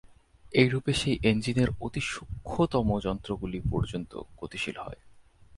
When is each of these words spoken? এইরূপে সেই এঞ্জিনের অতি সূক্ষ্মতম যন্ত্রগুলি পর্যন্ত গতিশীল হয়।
এইরূপে 0.53 0.91
সেই 0.93 1.15
এঞ্জিনের 1.23 1.69
অতি 1.81 2.01
সূক্ষ্মতম 2.05 2.87
যন্ত্রগুলি 2.99 3.59
পর্যন্ত 3.71 4.11
গতিশীল 4.37 4.77
হয়। 4.77 4.99